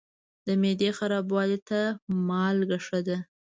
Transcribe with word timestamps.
د 0.45 0.47
معدې 0.61 0.89
خرابوالي 0.97 1.59
ته 1.69 1.79
مالګه 2.27 2.77
ښه 2.85 2.99
ده. 3.07 3.17